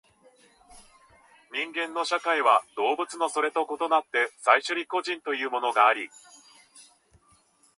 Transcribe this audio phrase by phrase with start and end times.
[1.51, 6.09] 人間の社会は動物のそれと異なって最初より個人というものがあり、